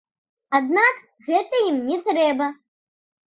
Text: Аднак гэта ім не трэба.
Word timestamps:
Аднак 0.59 0.95
гэта 1.27 1.59
ім 1.67 1.77
не 1.89 1.99
трэба. 2.07 2.47